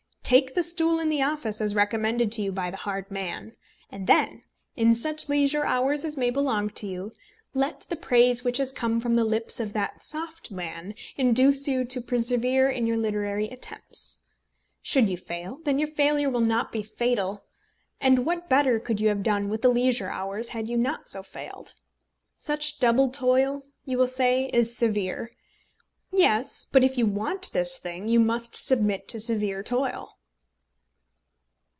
Take 0.23 0.55
the 0.55 0.63
stool 0.63 0.97
in 0.97 1.09
the 1.09 1.21
office 1.21 1.59
as 1.59 1.75
recommended 1.75 2.31
to 2.33 2.41
you 2.41 2.53
by 2.53 2.71
the 2.71 2.77
hard 2.77 3.11
man; 3.11 3.51
and 3.91 4.07
then, 4.07 4.43
in 4.77 4.95
such 4.95 5.27
leisure 5.27 5.65
hours 5.65 6.05
as 6.05 6.15
may 6.15 6.29
belong 6.29 6.69
to 6.69 6.87
you, 6.87 7.11
let 7.53 7.81
the 7.89 7.97
praise 7.97 8.41
which 8.41 8.55
has 8.55 8.71
come 8.71 9.01
from 9.01 9.15
the 9.15 9.25
lips 9.25 9.59
of 9.59 9.73
that 9.73 10.05
soft 10.05 10.49
man 10.49 10.95
induce 11.17 11.67
you 11.67 11.83
to 11.83 11.99
persevere 11.99 12.69
in 12.69 12.87
your 12.87 12.95
literary 12.95 13.49
attempts. 13.49 14.19
Should 14.81 15.09
you 15.09 15.17
fail, 15.17 15.57
then 15.65 15.79
your 15.79 15.89
failure 15.89 16.29
will 16.29 16.39
not 16.39 16.71
be 16.71 16.81
fatal, 16.81 17.43
and 17.99 18.25
what 18.25 18.47
better 18.47 18.79
could 18.79 19.01
you 19.01 19.09
have 19.09 19.23
done 19.23 19.49
with 19.49 19.61
the 19.61 19.67
leisure 19.69 20.09
hours 20.11 20.49
had 20.49 20.69
you 20.69 20.77
not 20.77 21.09
so 21.09 21.23
failed? 21.23 21.73
Such 22.37 22.79
double 22.79 23.09
toil, 23.09 23.63
you 23.83 23.97
will 23.97 24.07
say, 24.07 24.45
is 24.53 24.73
severe. 24.77 25.29
Yes; 26.13 26.65
but 26.71 26.85
if 26.85 26.97
you 26.97 27.05
want 27.05 27.51
this 27.51 27.77
thing, 27.79 28.07
you 28.07 28.21
must 28.21 28.55
submit 28.55 29.09
to 29.09 29.19
severe 29.19 29.61
toil. 29.61 30.17